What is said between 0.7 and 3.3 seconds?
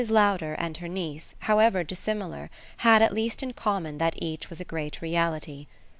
her niece, however dissimilar, had at